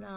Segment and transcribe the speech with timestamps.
[0.00, 0.08] 那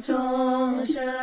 [0.00, 1.17] 众生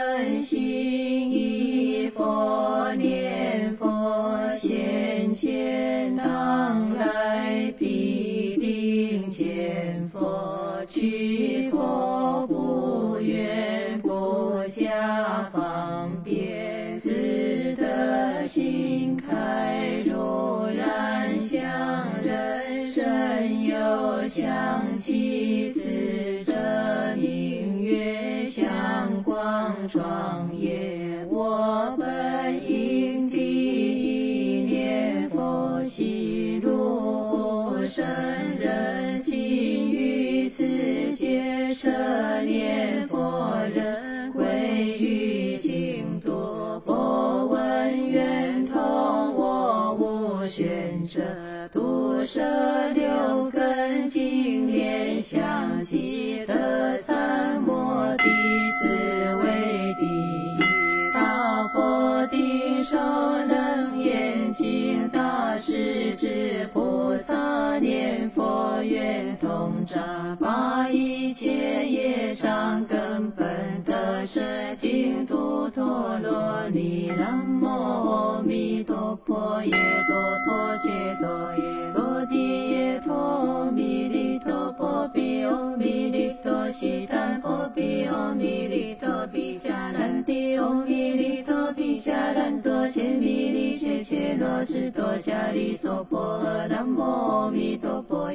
[70.96, 77.12] 一切业障根本的是净土陀罗尼。
[77.18, 79.72] 南无阿弥陀佛，耶
[80.08, 80.16] 陀
[80.46, 80.78] 陀
[81.22, 85.44] 陀耶陀地耶陀弥利陀佛，比
[85.78, 96.68] 弥利陀悉檀佛，比弥利陀比迦兰帝，弥利陀比迦兰多谢利谢谢诺智多迦利娑婆诃。
[96.70, 97.85] 南无阿弥陀。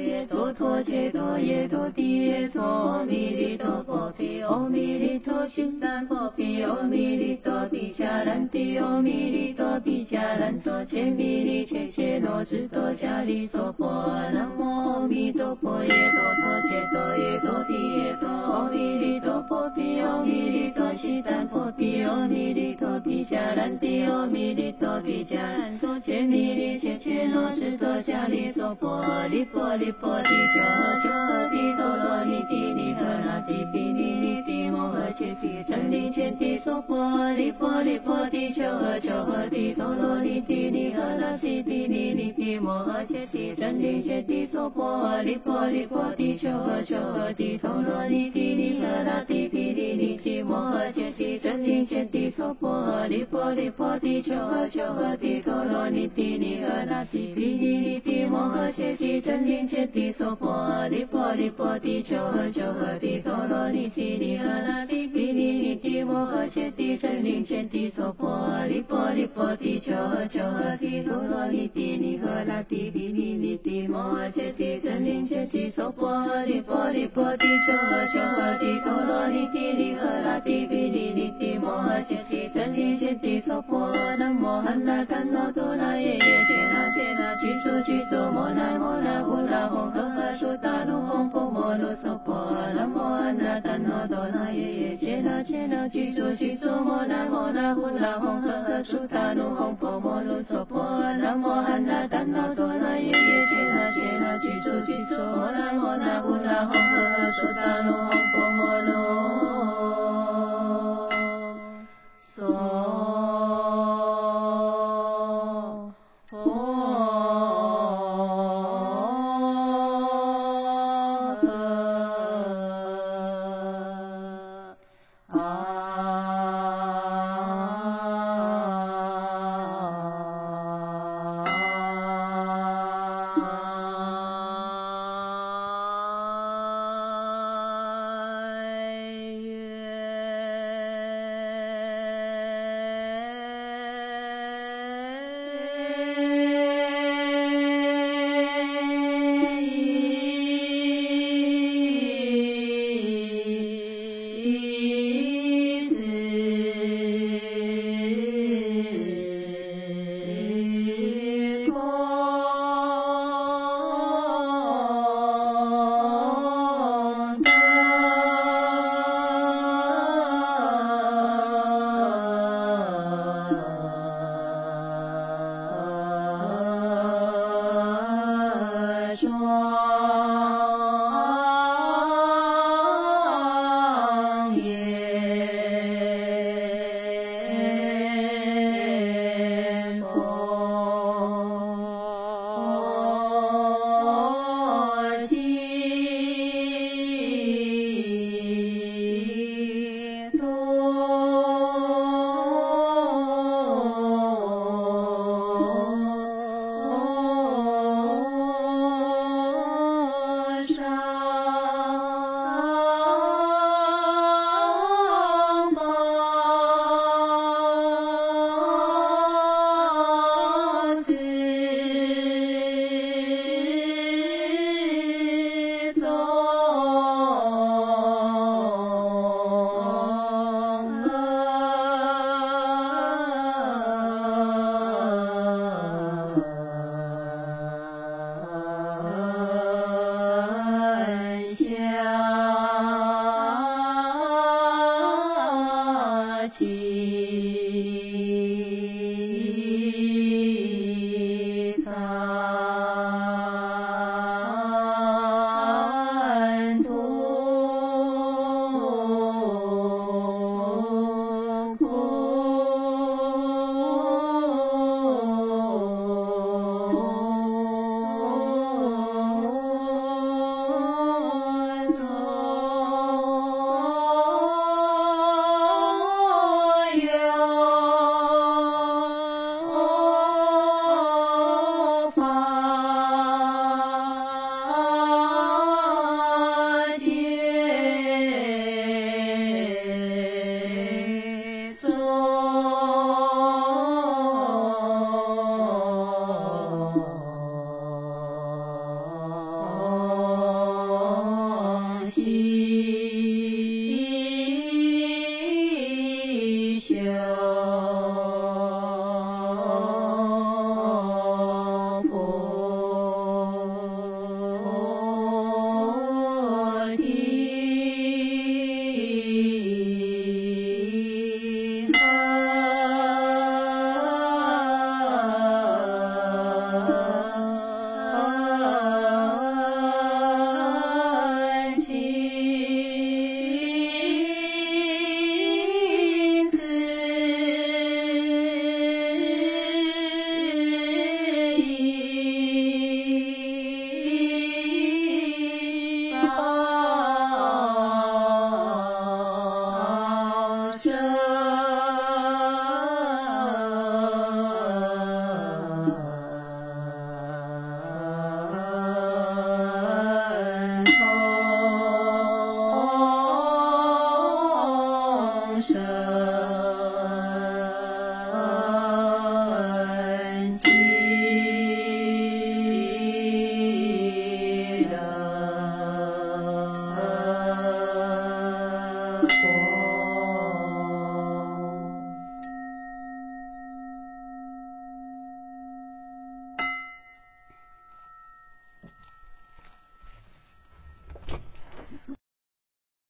[0.07, 13.87] 耶哆陀揭哆耶哆帝耶哆阿弥利哆婆毗阿弥利哆心三婆毗阿弥利哆毗迦兰帝阿弥利哆毗迦兰托揭弥利切切诺智哆迦利娑波
[14.33, 29.90] 南无阿弥陀佛耶哆陀揭哆耶哆帝耶哆阿弥利哆婆毗阿弥利哆悉檀婆毗阿弥利哆毗迦兰帝阿弥利哆毗迦兰托揭弥利切切诺智哆迦利娑波利波利。
[29.99, 30.59] 波的秋
[31.03, 62.69] 秋和地头落你的你和那地比你你的摩和切地真的切地索玻璃玻璃玻璃球和巧克力头落你的你和那地比你你的摩和切地真的切地索玻璃玻璃玻璃玻璃球和巧克力头落你的你和那地比你你的摩和切地真的切地索玻璃玻璃玻璃玻璃球和巧克力头落你的你和那地比你你的摩和切地真的切 ti so po di po di po ti cho cho
[62.99, 66.97] ti lo ni ti ni ha ti pi ni ni ti mo ha che ti
[67.01, 68.29] chen ni chen ti so po
[68.67, 73.11] di po di po ti cho cho ti lo ni ti ni ha ti pi
[73.11, 76.13] ni ni ti mo ha che ti chen ni chen ti so po
[76.45, 77.79] di po di po ti cho
[78.13, 78.27] cho
[78.61, 82.49] ti lo ni ti ni ha ti pi ni ni ti mo ha che ti
[82.53, 86.61] chen ni chen ti so po nam mo han no to na ye ye che
[86.69, 87.40] na che na
[87.71, 100.83] 住居住摩那摩那呼那吽呵呵苏达卢吽婆摩罗娑婆南无汉那堪那多那耶耶切那切那居住居住摩那摩那呼那吽呵呵苏达卢吽婆摩罗娑婆
[101.21, 109.40] 南无汉那堪那多那耶耶切那切那居住居住摩那摩那呼那吽呵呵苏达卢吽婆摩罗